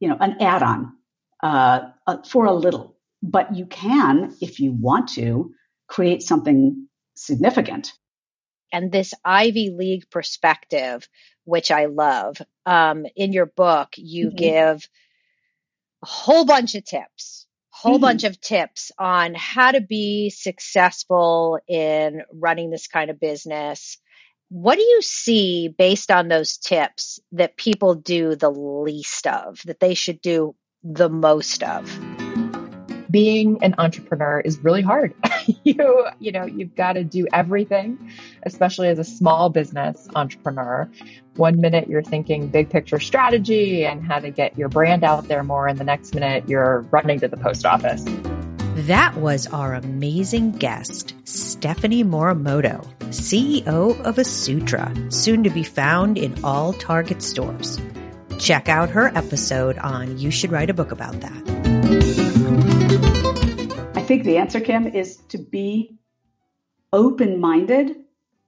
you 0.01 0.09
know, 0.09 0.17
an 0.21 0.37
add-on 0.41 0.93
uh, 1.43 1.91
uh, 2.07 2.19
for 2.29 2.47
a 2.47 2.53
little. 2.53 2.97
But 3.23 3.55
you 3.57 3.67
can, 3.67 4.35
if 4.41 4.61
you 4.61 4.73
want 4.73 5.11
to, 5.11 5.53
create 5.89 6.23
something 6.23 6.89
significant. 7.15 7.93
and 8.73 8.93
this 8.93 9.15
Ivy 9.25 9.71
League 9.71 10.11
perspective, 10.11 11.09
which 11.51 11.71
I 11.71 11.87
love. 11.87 12.41
Um, 12.65 13.07
in 13.17 13.33
your 13.33 13.47
book, 13.47 13.89
you 13.97 14.31
Mhm. 14.31 14.37
give 14.37 14.89
a 16.03 16.07
whole 16.07 16.45
bunch 16.45 16.75
of 16.77 16.85
tips, 16.85 17.47
whole 17.71 17.99
Mhm. 17.99 18.03
bunch 18.03 18.25
of 18.25 18.41
tips 18.41 18.93
on 18.99 19.35
how 19.35 19.73
to 19.73 19.81
be 19.81 20.31
successful 20.31 21.59
in 21.67 22.23
running 22.33 22.71
this 22.71 22.87
kind 22.87 23.11
of 23.11 23.19
business. 23.19 23.99
What 24.49 24.77
do 24.77 24.83
you 24.83 25.03
see 25.03 25.69
based 25.69 26.11
on 26.11 26.29
those 26.29 26.57
tips 26.57 27.21
that 27.33 27.57
people 27.57 27.95
do 27.95 28.35
the 28.37 28.51
least 28.51 29.27
of, 29.27 29.61
that 29.65 29.81
they 29.81 29.95
should 29.95 30.21
do 30.21 30.55
the 30.83 31.09
most 31.09 31.63
of? 31.63 32.20
Being 33.11 33.63
an 33.63 33.75
entrepreneur 33.79 34.41
is 34.41 34.59
really 34.63 34.83
hard. 34.83 35.15
you, 35.65 36.07
you 36.19 36.33
know, 36.33 36.45
you've 36.45 36.75
got 36.75 36.95
to 36.95 37.05
do 37.05 37.27
everything, 37.33 38.13
especially 38.45 38.89
as 38.89 38.99
a 38.99 39.05
small 39.05 39.49
business 39.49 40.09
entrepreneur. 40.15 40.89
One 41.37 41.61
minute 41.61 41.89
you're 41.89 42.03
thinking 42.03 42.49
big 42.49 42.71
picture 42.71 43.01
strategy 43.01 43.85
and 43.85 44.05
how 44.05 44.19
to 44.19 44.31
get 44.31 44.57
your 44.59 44.69
brand 44.69 45.05
out 45.05 45.29
there 45.29 45.43
more. 45.43 45.67
And 45.67 45.79
the 45.79 45.85
next 45.85 46.15
minute 46.15 46.49
you're 46.49 46.81
running 46.91 47.21
to 47.21 47.29
the 47.29 47.37
post 47.37 47.65
office. 47.67 48.05
That 48.87 49.17
was 49.17 49.47
our 49.49 49.75
amazing 49.75 50.53
guest, 50.53 51.15
Stephanie 51.25 52.05
Morimoto, 52.05 52.87
CEO 53.11 54.01
of 54.03 54.17
Asutra, 54.17 55.13
soon 55.13 55.45
to 55.45 55.51
be 55.51 55.65
found 55.65 56.17
in 56.17 56.45
all 56.45 56.73
Target 56.73 57.23
stores. 57.23 57.81
Check 58.39 58.69
out 58.69 58.89
her 58.91 59.09
episode 59.17 59.77
on 59.79 60.19
You 60.19 60.31
Should 60.31 60.53
Write 60.53 60.71
a 60.71 60.75
Book 60.75 60.93
About 60.93 61.21
That 61.21 61.60
think 64.11 64.25
the 64.25 64.39
answer, 64.39 64.61
Kim, 64.61 64.89
is 64.89 65.19
to 65.29 65.39
be 65.39 65.97
open 66.93 67.41
minded 67.41 67.95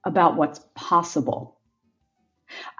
about 0.03 0.35
what's 0.35 0.59
possible. 0.75 1.57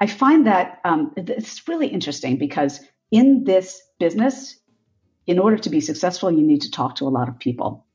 I 0.01 0.07
find 0.07 0.47
that 0.47 0.81
um, 0.83 1.13
it's 1.15 1.65
really 1.65 1.87
interesting 1.87 2.37
because 2.37 2.81
in 3.09 3.45
this 3.45 3.81
business, 3.99 4.59
in 5.25 5.39
order 5.39 5.57
to 5.59 5.69
be 5.69 5.79
successful, 5.79 6.29
you 6.29 6.45
need 6.45 6.63
to 6.63 6.71
talk 6.71 6.97
to 6.97 7.07
a 7.07 7.15
lot 7.17 7.29
of 7.29 7.39
people 7.39 7.85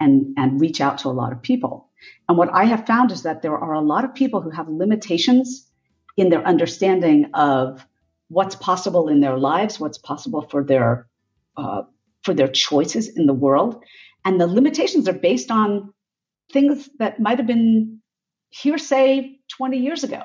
and, 0.00 0.34
and 0.36 0.60
reach 0.60 0.80
out 0.80 0.98
to 0.98 1.08
a 1.10 1.14
lot 1.20 1.32
of 1.32 1.40
people. 1.40 1.88
And 2.28 2.36
what 2.36 2.52
I 2.52 2.64
have 2.64 2.88
found 2.88 3.12
is 3.12 3.22
that 3.22 3.40
there 3.40 3.56
are 3.56 3.74
a 3.74 3.80
lot 3.80 4.04
of 4.04 4.16
people 4.16 4.40
who 4.40 4.50
have 4.50 4.68
limitations 4.68 5.70
in 6.16 6.28
their 6.30 6.44
understanding 6.44 7.30
of 7.34 7.86
what's 8.26 8.56
possible 8.56 9.06
in 9.06 9.20
their 9.20 9.38
lives, 9.38 9.78
what's 9.78 9.98
possible 9.98 10.42
for 10.50 10.64
their 10.64 11.06
uh, 11.56 11.82
for 12.24 12.34
their 12.34 12.48
choices 12.48 13.06
in 13.06 13.26
the 13.26 13.34
world, 13.34 13.84
and 14.24 14.40
the 14.40 14.46
limitations 14.46 15.08
are 15.08 15.14
based 15.14 15.50
on 15.50 15.92
things 16.52 16.88
that 16.98 17.20
might 17.20 17.38
have 17.38 17.46
been 17.46 18.00
hearsay 18.50 19.38
20 19.56 19.78
years 19.78 20.04
ago. 20.04 20.22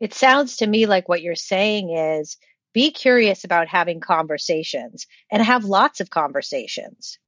It 0.00 0.14
sounds 0.14 0.58
to 0.58 0.66
me 0.66 0.86
like 0.86 1.08
what 1.08 1.22
you're 1.22 1.34
saying 1.34 1.90
is 1.90 2.36
be 2.72 2.90
curious 2.90 3.44
about 3.44 3.68
having 3.68 4.00
conversations 4.00 5.06
and 5.30 5.42
have 5.42 5.64
lots 5.64 6.00
of 6.00 6.10
conversations. 6.10 7.18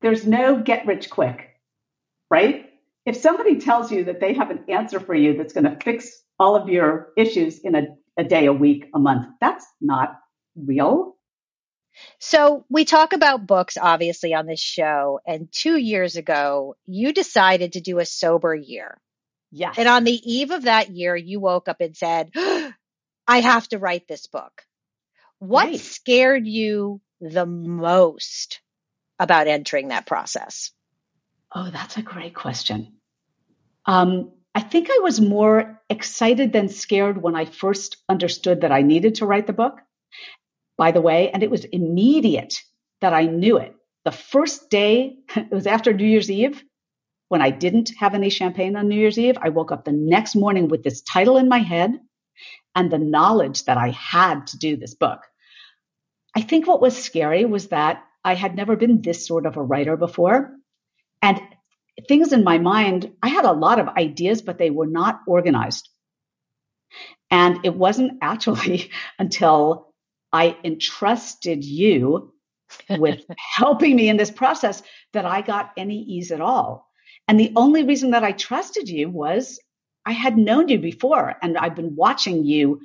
There's 0.00 0.26
no 0.26 0.60
get 0.60 0.86
rich 0.86 1.10
quick, 1.10 1.50
right? 2.30 2.66
If 3.04 3.16
somebody 3.16 3.58
tells 3.58 3.90
you 3.90 4.04
that 4.04 4.20
they 4.20 4.32
have 4.34 4.50
an 4.50 4.64
answer 4.68 5.00
for 5.00 5.14
you 5.14 5.36
that's 5.36 5.52
going 5.52 5.64
to 5.64 5.76
fix 5.84 6.10
all 6.38 6.56
of 6.56 6.68
your 6.68 7.12
issues 7.16 7.60
in 7.60 7.74
a, 7.74 7.82
a 8.16 8.24
day, 8.24 8.46
a 8.46 8.52
week, 8.52 8.88
a 8.94 8.98
month, 8.98 9.26
that's 9.40 9.66
not 9.80 10.18
real. 10.56 11.16
So 12.18 12.64
we 12.68 12.84
talk 12.84 13.12
about 13.12 13.46
books 13.46 13.76
obviously 13.80 14.34
on 14.34 14.46
this 14.46 14.60
show. 14.60 15.20
And 15.26 15.50
two 15.50 15.76
years 15.76 16.16
ago, 16.16 16.76
you 16.86 17.12
decided 17.12 17.74
to 17.74 17.80
do 17.80 17.98
a 17.98 18.06
sober 18.06 18.54
year. 18.54 19.00
Yes. 19.50 19.74
And 19.76 19.88
on 19.88 20.04
the 20.04 20.12
eve 20.12 20.50
of 20.50 20.62
that 20.62 20.90
year, 20.90 21.14
you 21.14 21.40
woke 21.40 21.68
up 21.68 21.80
and 21.80 21.96
said, 21.96 22.30
I 22.34 23.40
have 23.40 23.68
to 23.68 23.78
write 23.78 24.08
this 24.08 24.26
book. 24.26 24.62
What 25.38 25.66
right. 25.66 25.80
scared 25.80 26.46
you 26.46 27.00
the 27.20 27.46
most 27.46 28.60
about 29.18 29.46
entering 29.46 29.88
that 29.88 30.06
process? 30.06 30.70
Oh, 31.54 31.70
that's 31.70 31.98
a 31.98 32.02
great 32.02 32.34
question. 32.34 32.94
Um, 33.84 34.32
I 34.54 34.60
think 34.60 34.88
I 34.90 35.00
was 35.02 35.20
more 35.20 35.80
excited 35.88 36.52
than 36.52 36.68
scared 36.68 37.20
when 37.20 37.34
I 37.34 37.44
first 37.44 37.96
understood 38.08 38.62
that 38.62 38.72
I 38.72 38.82
needed 38.82 39.16
to 39.16 39.26
write 39.26 39.46
the 39.46 39.52
book 39.52 39.78
by 40.82 40.90
the 40.90 41.00
way, 41.00 41.30
and 41.30 41.44
it 41.44 41.50
was 41.50 41.64
immediate 41.64 42.54
that 43.02 43.14
I 43.14 43.26
knew 43.26 43.56
it. 43.58 43.72
The 44.04 44.10
first 44.10 44.68
day, 44.68 45.18
it 45.36 45.52
was 45.52 45.68
after 45.68 45.92
New 45.92 46.04
Year's 46.04 46.28
Eve, 46.28 46.60
when 47.28 47.40
I 47.40 47.50
didn't 47.50 47.92
have 48.00 48.14
any 48.14 48.30
champagne 48.30 48.74
on 48.74 48.88
New 48.88 48.96
Year's 48.96 49.16
Eve, 49.16 49.38
I 49.40 49.50
woke 49.50 49.70
up 49.70 49.84
the 49.84 49.92
next 49.92 50.34
morning 50.34 50.66
with 50.66 50.82
this 50.82 51.00
title 51.02 51.36
in 51.36 51.48
my 51.48 51.60
head 51.60 51.92
and 52.74 52.90
the 52.90 52.98
knowledge 52.98 53.62
that 53.66 53.78
I 53.78 53.90
had 53.90 54.48
to 54.48 54.58
do 54.58 54.76
this 54.76 54.96
book. 54.96 55.20
I 56.34 56.40
think 56.40 56.66
what 56.66 56.80
was 56.80 57.00
scary 57.00 57.44
was 57.44 57.68
that 57.68 58.02
I 58.24 58.34
had 58.34 58.56
never 58.56 58.74
been 58.74 59.02
this 59.02 59.24
sort 59.24 59.46
of 59.46 59.56
a 59.56 59.62
writer 59.62 59.96
before. 59.96 60.50
And 61.22 61.40
things 62.08 62.32
in 62.32 62.42
my 62.42 62.58
mind, 62.58 63.12
I 63.22 63.28
had 63.28 63.44
a 63.44 63.52
lot 63.52 63.78
of 63.78 63.86
ideas, 63.86 64.42
but 64.42 64.58
they 64.58 64.70
were 64.70 64.88
not 64.88 65.20
organized. 65.28 65.88
And 67.30 67.60
it 67.64 67.76
wasn't 67.76 68.18
actually 68.20 68.90
until 69.16 69.91
I 70.32 70.56
entrusted 70.64 71.64
you 71.64 72.32
with 72.88 73.24
helping 73.56 73.96
me 73.96 74.08
in 74.08 74.16
this 74.16 74.30
process 74.30 74.82
that 75.12 75.26
I 75.26 75.42
got 75.42 75.72
any 75.76 75.98
ease 75.98 76.32
at 76.32 76.40
all. 76.40 76.88
And 77.28 77.38
the 77.38 77.52
only 77.56 77.84
reason 77.84 78.12
that 78.12 78.24
I 78.24 78.32
trusted 78.32 78.88
you 78.88 79.08
was 79.08 79.60
I 80.04 80.12
had 80.12 80.36
known 80.36 80.68
you 80.68 80.78
before 80.78 81.36
and 81.42 81.56
I've 81.56 81.76
been 81.76 81.94
watching 81.94 82.44
you 82.44 82.80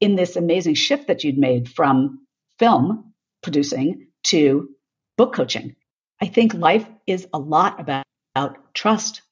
in 0.00 0.14
this 0.14 0.36
amazing 0.36 0.74
shift 0.74 1.08
that 1.08 1.24
you'd 1.24 1.38
made 1.38 1.68
from 1.68 2.26
film 2.58 3.12
producing 3.42 4.08
to 4.24 4.68
book 5.16 5.34
coaching. 5.34 5.76
I 6.20 6.26
think 6.26 6.54
life 6.54 6.86
is 7.06 7.26
a 7.32 7.38
lot 7.38 7.80
about, 7.80 8.04
about 8.34 8.74
trust 8.74 9.22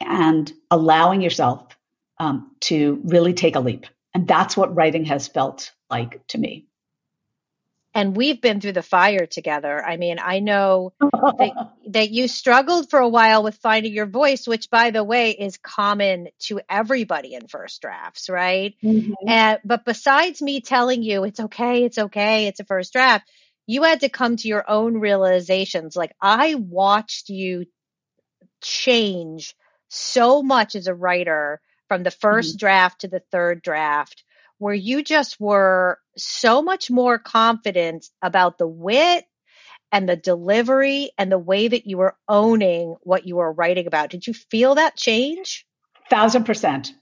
and 0.00 0.52
allowing 0.70 1.22
yourself 1.22 1.76
um, 2.18 2.52
to 2.60 3.00
really 3.04 3.32
take 3.32 3.56
a 3.56 3.60
leap. 3.60 3.86
And 4.12 4.28
that's 4.28 4.56
what 4.56 4.76
writing 4.76 5.06
has 5.06 5.26
felt 5.26 5.72
like 5.90 6.24
to 6.28 6.38
me 6.38 6.68
and 7.94 8.16
we've 8.16 8.40
been 8.40 8.60
through 8.60 8.72
the 8.72 8.82
fire 8.82 9.26
together. 9.26 9.82
I 9.82 9.96
mean, 9.96 10.18
I 10.18 10.40
know 10.40 10.92
that, 11.00 11.72
that 11.88 12.10
you 12.10 12.26
struggled 12.26 12.90
for 12.90 12.98
a 12.98 13.08
while 13.08 13.42
with 13.44 13.56
finding 13.56 13.92
your 13.92 14.06
voice, 14.06 14.48
which 14.48 14.68
by 14.68 14.90
the 14.90 15.04
way 15.04 15.30
is 15.30 15.58
common 15.58 16.28
to 16.40 16.60
everybody 16.68 17.34
in 17.34 17.46
first 17.46 17.80
drafts, 17.80 18.28
right? 18.28 18.74
Mm-hmm. 18.82 19.12
And, 19.28 19.60
but 19.64 19.84
besides 19.84 20.42
me 20.42 20.60
telling 20.60 21.02
you 21.02 21.24
it's 21.24 21.40
okay, 21.40 21.84
it's 21.84 21.98
okay, 21.98 22.48
it's 22.48 22.60
a 22.60 22.64
first 22.64 22.92
draft, 22.92 23.30
you 23.66 23.84
had 23.84 24.00
to 24.00 24.08
come 24.08 24.36
to 24.36 24.48
your 24.48 24.68
own 24.68 24.98
realizations. 24.98 25.94
Like 25.94 26.14
I 26.20 26.56
watched 26.56 27.28
you 27.28 27.66
change 28.60 29.54
so 29.88 30.42
much 30.42 30.74
as 30.74 30.88
a 30.88 30.94
writer 30.94 31.60
from 31.86 32.02
the 32.02 32.10
1st 32.10 32.48
mm-hmm. 32.48 32.56
draft 32.58 33.00
to 33.02 33.08
the 33.08 33.22
third 33.30 33.62
draft 33.62 34.24
where 34.64 34.72
you 34.72 35.02
just 35.02 35.38
were 35.38 35.98
so 36.16 36.62
much 36.62 36.90
more 36.90 37.18
confident 37.18 38.06
about 38.22 38.56
the 38.56 38.66
wit 38.66 39.26
and 39.92 40.08
the 40.08 40.16
delivery 40.16 41.10
and 41.18 41.30
the 41.30 41.36
way 41.36 41.68
that 41.68 41.86
you 41.86 41.98
were 41.98 42.16
owning 42.26 42.96
what 43.02 43.26
you 43.26 43.36
were 43.36 43.52
writing 43.52 43.86
about. 43.86 44.08
Did 44.08 44.26
you 44.26 44.32
feel 44.32 44.76
that 44.76 44.96
change? 44.96 45.66
Thousand 46.08 46.44
percent. 46.44 46.94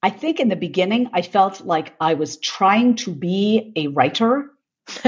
I 0.00 0.10
think 0.10 0.38
in 0.38 0.48
the 0.48 0.54
beginning, 0.54 1.10
I 1.12 1.22
felt 1.22 1.60
like 1.62 1.96
I 2.00 2.14
was 2.14 2.36
trying 2.36 2.94
to 3.02 3.12
be 3.12 3.72
a 3.74 3.88
writer 3.88 4.48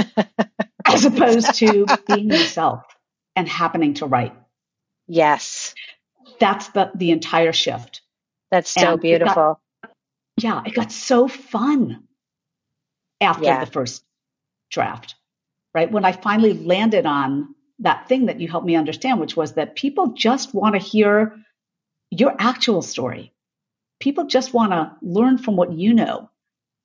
as 0.84 1.04
opposed 1.04 1.54
to 1.60 1.86
being 2.08 2.26
myself 2.26 2.82
and 3.36 3.48
happening 3.48 3.94
to 3.94 4.06
write. 4.06 4.34
Yes. 5.06 5.72
That's 6.40 6.66
the, 6.70 6.90
the 6.96 7.12
entire 7.12 7.52
shift. 7.52 8.00
That's 8.50 8.70
so 8.70 8.94
and 8.94 9.00
beautiful 9.00 9.60
yeah, 10.36 10.62
it 10.64 10.74
got 10.74 10.92
so 10.92 11.28
fun 11.28 12.04
after 13.20 13.44
yeah. 13.44 13.64
the 13.64 13.70
first 13.70 14.04
draft, 14.70 15.14
right? 15.74 15.90
When 15.90 16.04
I 16.04 16.12
finally 16.12 16.52
landed 16.54 17.06
on 17.06 17.54
that 17.80 18.08
thing 18.08 18.26
that 18.26 18.40
you 18.40 18.48
helped 18.48 18.66
me 18.66 18.76
understand, 18.76 19.20
which 19.20 19.36
was 19.36 19.54
that 19.54 19.76
people 19.76 20.08
just 20.08 20.54
want 20.54 20.74
to 20.74 20.80
hear 20.80 21.36
your 22.10 22.34
actual 22.38 22.82
story. 22.82 23.32
People 24.00 24.26
just 24.26 24.52
want 24.52 24.72
to 24.72 24.92
learn 25.02 25.38
from 25.38 25.56
what 25.56 25.72
you 25.72 25.94
know. 25.94 26.30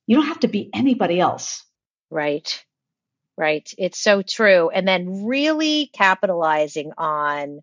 You 0.06 0.18
don't 0.18 0.27
have 0.27 0.39
to 0.42 0.48
be 0.48 0.70
anybody 0.74 1.20
else. 1.20 1.63
Right. 2.10 2.63
Right. 3.38 3.70
It's 3.77 4.00
so 4.00 4.22
true. 4.22 4.70
And 4.70 4.88
then 4.88 5.25
really 5.25 5.89
capitalizing 5.94 6.92
on 6.98 7.60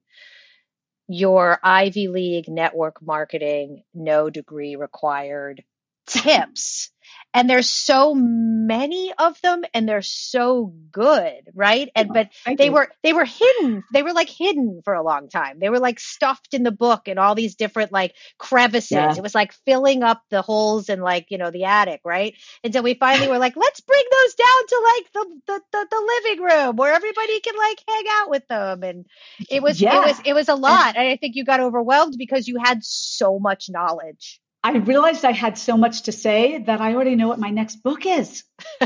your 1.08 1.58
Ivy 1.62 2.08
League 2.08 2.48
network 2.48 3.02
marketing, 3.02 3.82
no 3.92 4.30
degree 4.30 4.76
required 4.76 5.64
tips. 6.06 6.90
And 7.36 7.50
there's 7.50 7.68
so 7.68 8.14
many 8.14 9.12
of 9.18 9.40
them 9.42 9.64
and 9.74 9.88
they're 9.88 10.02
so 10.02 10.72
good 10.92 11.50
right? 11.52 11.90
And 11.96 12.10
but 12.12 12.30
they 12.56 12.70
were 12.70 12.88
they 13.02 13.12
were 13.12 13.24
hidden. 13.24 13.82
They 13.92 14.04
were 14.04 14.12
like 14.12 14.28
hidden 14.28 14.82
for 14.84 14.94
a 14.94 15.02
long 15.02 15.28
time. 15.28 15.58
They 15.58 15.68
were 15.68 15.80
like 15.80 15.98
stuffed 15.98 16.54
in 16.54 16.62
the 16.62 16.70
book 16.70 17.08
in 17.08 17.18
all 17.18 17.34
these 17.34 17.56
different 17.56 17.90
like 17.90 18.14
crevices. 18.38 18.92
Yeah. 18.92 19.14
it 19.16 19.22
was 19.22 19.34
like 19.34 19.52
filling 19.66 20.04
up 20.04 20.22
the 20.30 20.42
holes 20.42 20.88
in 20.88 21.00
like 21.00 21.26
you 21.30 21.38
know 21.38 21.50
the 21.50 21.64
attic 21.64 22.02
right? 22.04 22.36
Until 22.62 22.84
we 22.84 22.94
finally 22.94 23.26
were 23.26 23.38
like 23.38 23.56
let's 23.56 23.80
bring 23.80 24.04
those 24.12 24.34
down 24.34 24.66
to 24.68 24.92
like 24.94 25.12
the 25.12 25.40
the, 25.46 25.60
the, 25.72 25.86
the 25.90 26.20
living 26.24 26.44
room 26.44 26.76
where 26.76 26.94
everybody 26.94 27.40
can 27.40 27.56
like 27.56 27.82
hang 27.88 28.04
out 28.10 28.30
with 28.30 28.46
them. 28.46 28.84
And 28.84 29.06
it 29.50 29.60
was 29.60 29.80
yeah. 29.80 30.02
it 30.02 30.06
was 30.06 30.20
it 30.24 30.32
was 30.34 30.48
a 30.48 30.54
lot. 30.54 30.96
And 30.96 31.08
i 31.08 31.16
think 31.16 31.34
you 31.34 31.44
got 31.44 31.58
overwhelmed 31.58 32.14
because 32.16 32.46
you 32.46 32.58
had 32.62 32.84
so 32.84 33.40
much 33.40 33.68
knowledge 33.68 34.40
I 34.64 34.78
realized 34.78 35.26
I 35.26 35.32
had 35.32 35.58
so 35.58 35.76
much 35.76 36.04
to 36.04 36.12
say 36.12 36.56
that 36.56 36.80
I 36.80 36.94
already 36.94 37.16
know 37.16 37.28
what 37.28 37.38
my 37.38 37.50
next 37.50 37.82
book 37.82 38.06
is. 38.06 38.44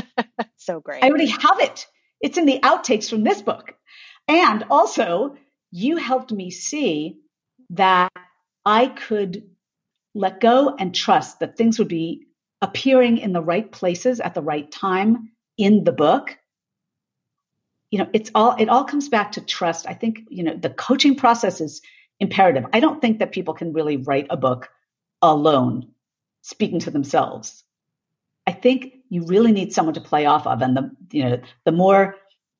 so 0.57 0.81
great. 0.81 1.01
I 1.01 1.07
already 1.07 1.27
have 1.27 1.61
it. 1.61 1.87
It's 2.19 2.37
in 2.37 2.45
the 2.45 2.59
outtakes 2.61 3.09
from 3.09 3.23
this 3.23 3.41
book. 3.41 3.73
And 4.27 4.65
also, 4.69 5.37
you 5.71 5.95
helped 5.95 6.33
me 6.33 6.51
see 6.51 7.21
that 7.69 8.11
I 8.65 8.87
could 8.87 9.43
let 10.13 10.41
go 10.41 10.75
and 10.77 10.93
trust 10.93 11.39
that 11.39 11.55
things 11.55 11.79
would 11.79 11.87
be 11.87 12.25
appearing 12.61 13.17
in 13.17 13.31
the 13.31 13.41
right 13.41 13.71
places 13.71 14.19
at 14.19 14.33
the 14.33 14.41
right 14.41 14.69
time 14.69 15.31
in 15.57 15.85
the 15.85 15.93
book. 15.93 16.37
You 17.89 17.99
know, 17.99 18.09
it's 18.11 18.31
all, 18.35 18.57
it 18.59 18.67
all 18.67 18.83
comes 18.83 19.07
back 19.07 19.31
to 19.33 19.41
trust. 19.41 19.87
I 19.87 19.93
think, 19.93 20.19
you 20.29 20.43
know, 20.43 20.57
the 20.57 20.69
coaching 20.69 21.15
process 21.15 21.61
is 21.61 21.81
imperative. 22.19 22.65
I 22.73 22.81
don't 22.81 22.99
think 22.99 23.19
that 23.19 23.31
people 23.31 23.53
can 23.53 23.71
really 23.71 23.95
write 23.95 24.27
a 24.29 24.35
book 24.35 24.67
alone, 25.21 25.91
speaking 26.41 26.79
to 26.79 26.91
themselves. 26.91 27.63
I 28.47 28.51
think 28.51 28.93
you 29.09 29.25
really 29.25 29.51
need 29.51 29.73
someone 29.73 29.95
to 29.95 30.01
play 30.01 30.25
off 30.25 30.47
of. 30.47 30.61
And 30.61 30.75
the, 30.75 30.91
you 31.11 31.23
know, 31.23 31.41
the 31.65 31.71
more 31.71 32.15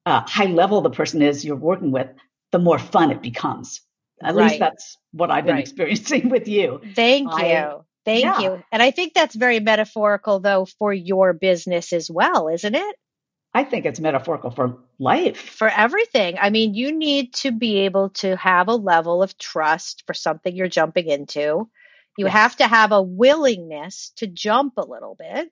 uh, 0.06 0.22
high 0.22 0.46
level 0.46 0.82
the 0.82 0.90
person 0.90 1.22
is 1.22 1.46
you're 1.46 1.56
working 1.56 1.92
with, 1.92 2.10
the 2.52 2.60
more 2.60 2.80
fun 2.80 3.12
it 3.12 3.22
becomes. 3.22 3.82
At 4.22 4.36
right. 4.36 4.50
least 4.50 4.60
that's 4.60 4.98
what 5.12 5.32
I've 5.32 5.46
been 5.46 5.56
right. 5.56 5.62
experiencing 5.62 6.30
with 6.30 6.48
you. 6.48 6.82
Thank 6.96 7.32
I, 7.32 7.54
you. 7.54 7.86
Thank 8.06 8.24
yeah. 8.24 8.40
you. 8.40 8.64
And 8.72 8.82
I 8.82 8.92
think 8.92 9.14
that's 9.14 9.36
very 9.36 9.60
metaphorical 9.60 10.40
though 10.40 10.66
for 10.66 10.94
your 10.94 11.34
business 11.34 11.94
as 11.94 12.10
well, 12.10 12.48
isn't 12.48 12.76
it? 12.76 12.96
I 13.54 13.64
think 13.64 13.86
it's 13.86 14.00
metaphorical 14.00 14.52
for 14.52 14.78
life. 15.00 15.38
For 15.38 15.68
everything. 15.68 16.38
I 16.40 16.50
mean, 16.50 16.76
you 16.76 16.92
need 16.96 17.34
to 17.36 17.52
be 17.52 17.80
able 17.80 18.10
to 18.12 18.36
have 18.36 18.68
a 18.68 18.76
level 18.76 19.24
of 19.24 19.38
trust 19.38 20.04
for 20.06 20.14
something 20.14 20.56
you're 20.56 20.68
jumping 20.68 21.08
into. 21.08 21.70
You 22.20 22.28
have 22.28 22.56
to 22.58 22.68
have 22.68 22.92
a 22.92 23.02
willingness 23.02 24.12
to 24.18 24.28
jump 24.28 24.74
a 24.78 24.86
little 24.86 25.16
bit. 25.16 25.52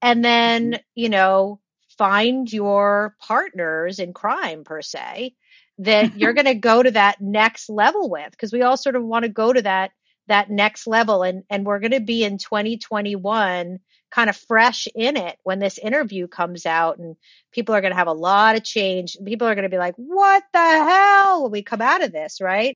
And 0.00 0.24
then, 0.24 0.72
mm-hmm. 0.72 0.82
you 0.94 1.08
know, 1.08 1.60
find 1.98 2.52
your 2.52 3.16
partners 3.20 3.98
in 3.98 4.12
crime 4.12 4.64
per 4.64 4.82
se 4.82 5.34
that 5.78 6.18
you're 6.18 6.32
going 6.34 6.46
to 6.46 6.54
go 6.54 6.82
to 6.82 6.90
that 6.92 7.20
next 7.20 7.68
level 7.68 8.10
with 8.10 8.30
because 8.30 8.52
we 8.52 8.62
all 8.62 8.76
sort 8.76 8.96
of 8.96 9.04
want 9.04 9.24
to 9.24 9.28
go 9.28 9.52
to 9.52 9.62
that 9.62 9.92
that 10.26 10.50
next 10.50 10.86
level 10.86 11.22
and 11.22 11.44
and 11.50 11.66
we're 11.66 11.80
going 11.80 11.90
to 11.90 12.00
be 12.00 12.24
in 12.24 12.38
2021 12.38 13.78
kind 14.10 14.30
of 14.30 14.36
fresh 14.36 14.88
in 14.94 15.16
it 15.16 15.36
when 15.42 15.58
this 15.58 15.76
interview 15.76 16.26
comes 16.26 16.64
out 16.64 16.98
and 16.98 17.16
people 17.52 17.74
are 17.74 17.82
going 17.82 17.92
to 17.92 17.98
have 17.98 18.06
a 18.06 18.12
lot 18.12 18.56
of 18.56 18.64
change 18.64 19.18
people 19.24 19.46
are 19.46 19.54
going 19.54 19.64
to 19.64 19.68
be 19.68 19.76
like 19.76 19.94
what 19.96 20.42
the 20.52 20.58
hell 20.58 21.42
when 21.42 21.52
we 21.52 21.62
come 21.62 21.82
out 21.82 22.02
of 22.02 22.10
this 22.10 22.40
right 22.40 22.74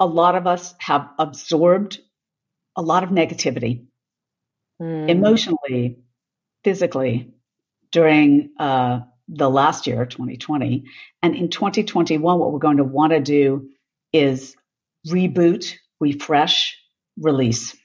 a 0.00 0.06
lot 0.06 0.34
of 0.34 0.46
us 0.46 0.74
have 0.78 1.08
absorbed 1.18 2.00
a 2.80 2.82
lot 2.82 3.04
of 3.04 3.10
negativity 3.10 3.84
mm. 4.80 5.08
emotionally 5.10 5.98
physically 6.64 7.34
during 7.92 8.52
uh, 8.58 9.00
the 9.28 9.50
last 9.50 9.86
year, 9.86 10.06
2020. 10.06 10.84
And 11.22 11.36
in 11.36 11.50
2021, 11.50 12.38
what 12.38 12.50
we're 12.50 12.58
going 12.58 12.78
to 12.78 12.84
want 12.84 13.12
to 13.12 13.20
do 13.20 13.68
is 14.14 14.56
reboot, 15.06 15.74
refresh, 16.00 16.78
release. 17.18 17.76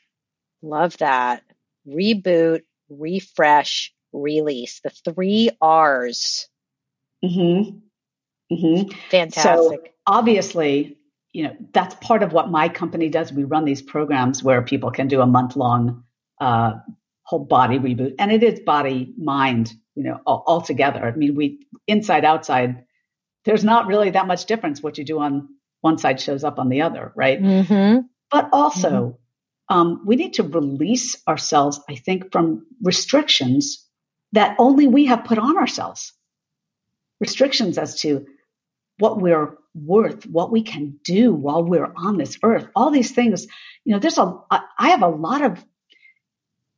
Love 0.61 0.95
that. 0.99 1.43
Reboot, 1.85 2.61
refresh, 2.89 3.93
release. 4.13 4.79
The 4.81 4.91
three 4.91 5.49
R's. 5.59 6.47
Mm-hmm. 7.21 7.79
Mm-hmm. 8.55 8.91
Fantastic. 9.09 9.79
So 9.85 9.91
obviously, 10.07 10.97
you 11.35 11.43
know, 11.43 11.55
that's 11.73 11.93
part 11.95 12.23
of 12.23 12.31
what 12.31 12.49
my 12.49 12.69
company 12.69 13.09
does. 13.09 13.33
We 13.33 13.43
run 13.43 13.65
these 13.65 13.81
programs 13.81 14.41
where 14.41 14.61
people 14.61 14.89
can 14.89 15.09
do 15.09 15.19
a 15.19 15.27
month 15.27 15.57
long 15.57 16.05
uh, 16.39 16.75
whole 17.23 17.43
body 17.43 17.77
reboot. 17.77 18.15
And 18.19 18.31
it 18.31 18.41
is 18.41 18.61
body, 18.61 19.13
mind, 19.17 19.73
you 19.95 20.03
know, 20.05 20.21
all, 20.25 20.45
all 20.47 20.61
together. 20.61 21.03
I 21.03 21.11
mean, 21.11 21.35
we 21.35 21.67
inside 21.87 22.23
outside, 22.23 22.85
there's 23.43 23.65
not 23.65 23.87
really 23.87 24.11
that 24.11 24.27
much 24.27 24.45
difference. 24.45 24.81
What 24.81 24.97
you 24.97 25.03
do 25.03 25.19
on 25.19 25.49
one 25.81 25.97
side 25.97 26.21
shows 26.21 26.45
up 26.45 26.57
on 26.57 26.69
the 26.69 26.83
other, 26.83 27.11
right? 27.17 27.41
Mm-hmm. 27.41 28.05
But 28.31 28.49
also, 28.53 28.89
mm-hmm. 28.89 29.77
um, 29.77 30.03
we 30.05 30.15
need 30.15 30.35
to 30.35 30.43
release 30.43 31.21
ourselves, 31.27 31.81
I 31.89 31.95
think, 31.95 32.31
from 32.31 32.65
restrictions 32.81 33.85
that 34.31 34.55
only 34.57 34.87
we 34.87 35.07
have 35.07 35.25
put 35.25 35.37
on 35.37 35.57
ourselves. 35.57 36.13
Restrictions 37.19 37.77
as 37.77 37.99
to 38.01 38.25
what 38.99 39.19
we're 39.19 39.57
worth, 39.75 40.25
what 40.25 40.51
we 40.51 40.63
can 40.63 40.99
do 41.03 41.33
while 41.33 41.63
we're 41.63 41.91
on 41.95 42.17
this 42.17 42.39
earth. 42.43 42.67
All 42.75 42.91
these 42.91 43.11
things, 43.11 43.45
you 43.83 43.93
know, 43.93 43.99
there's 43.99 44.17
a, 44.17 44.39
I 44.49 44.89
have 44.89 45.03
a 45.03 45.07
lot 45.07 45.43
of 45.43 45.63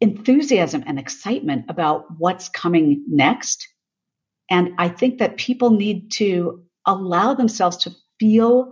enthusiasm 0.01 0.83
and 0.85 0.99
excitement 0.99 1.65
about 1.69 2.05
what's 2.17 2.49
coming 2.49 3.03
next. 3.07 3.67
And 4.49 4.75
I 4.77 4.89
think 4.89 5.19
that 5.19 5.37
people 5.37 5.71
need 5.71 6.11
to 6.13 6.63
allow 6.85 7.33
themselves 7.33 7.77
to 7.77 7.91
feel 8.19 8.71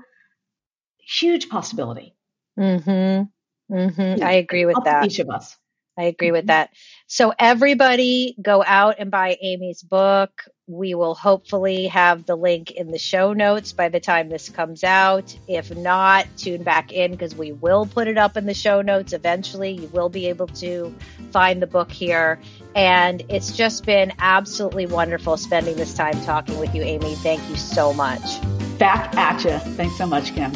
huge 1.00 1.50
possibility. 1.50 2.16
Mm-hmm. 2.60 3.74
Mm-hmm. 3.76 4.24
I 4.24 4.34
agree 4.34 4.66
with 4.66 4.78
that. 4.86 5.06
Each 5.06 5.20
of 5.20 5.30
us. 5.30 5.56
I 5.98 6.04
agree 6.04 6.32
with 6.32 6.42
mm-hmm. 6.42 6.48
that. 6.48 6.72
So 7.08 7.34
everybody 7.38 8.36
go 8.42 8.64
out 8.66 8.96
and 9.00 9.12
buy 9.12 9.38
Amy's 9.42 9.82
book. 9.82 10.44
We 10.68 10.96
will 10.96 11.14
hopefully 11.14 11.88
have 11.88 12.26
the 12.26 12.36
link 12.36 12.72
in 12.72 12.90
the 12.90 12.98
show 12.98 13.34
notes 13.34 13.72
by 13.72 13.90
the 13.90 14.00
time 14.00 14.30
this 14.30 14.50
comes 14.50 14.84
out. 14.84 15.38
If 15.48 15.76
not, 15.76 16.26
tune 16.38 16.64
back 16.64 16.92
in 16.92 17.12
because 17.12 17.36
we 17.36 17.52
will 17.52 17.86
put 17.86 18.08
it 18.08 18.18
up 18.18 18.36
in 18.36 18.48
the 18.48 18.56
show 18.56 18.82
notes 18.82 19.14
eventually. 19.14 19.72
You 19.72 19.88
will 19.90 20.10
be 20.10 20.28
able 20.28 20.48
to 20.48 20.94
find 21.32 21.62
the 21.62 21.68
book 21.68 21.92
here. 21.92 22.40
And 22.76 23.24
it's 23.30 23.56
just 23.56 23.86
been 23.86 24.12
absolutely 24.18 24.88
wonderful 24.88 25.38
spending 25.38 25.76
this 25.76 25.94
time 25.94 26.20
talking 26.24 26.58
with 26.60 26.74
you, 26.74 26.82
Amy. 26.82 27.14
Thank 27.16 27.48
you 27.48 27.56
so 27.56 27.94
much. 27.94 28.42
Back 28.80 29.16
at 29.16 29.44
you. 29.44 29.60
Thanks 29.76 29.98
so 29.98 30.08
much, 30.08 30.34
Kim. 30.34 30.52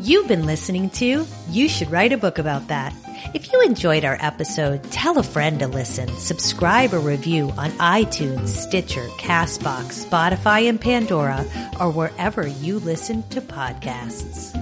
You've 0.00 0.26
been 0.26 0.46
listening 0.46 0.90
to 0.90 1.24
You 1.48 1.68
Should 1.68 1.92
Write 1.92 2.12
a 2.12 2.18
Book 2.18 2.38
About 2.38 2.66
That 2.66 2.92
if 3.34 3.52
you 3.52 3.60
enjoyed 3.62 4.04
our 4.04 4.18
episode, 4.20 4.82
tell 4.90 5.18
a 5.18 5.22
friend 5.22 5.60
to 5.60 5.66
listen, 5.66 6.08
subscribe 6.16 6.92
or 6.92 6.98
review 6.98 7.50
on 7.56 7.70
iTunes, 7.72 8.48
Stitcher, 8.48 9.06
Castbox, 9.18 10.06
Spotify, 10.06 10.68
and 10.68 10.80
Pandora, 10.80 11.44
or 11.80 11.90
wherever 11.90 12.46
you 12.46 12.78
listen 12.80 13.22
to 13.30 13.40
podcasts. 13.40 14.52